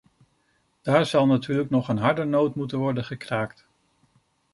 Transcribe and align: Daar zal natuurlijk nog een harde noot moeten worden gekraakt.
Daar 0.81 1.05
zal 1.05 1.25
natuurlijk 1.25 1.69
nog 1.69 1.87
een 1.89 1.97
harde 1.97 2.23
noot 2.23 2.55
moeten 2.55 2.77
worden 2.79 3.03
gekraakt. 3.05 3.65